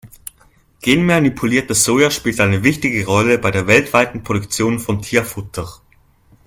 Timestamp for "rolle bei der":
3.05-3.67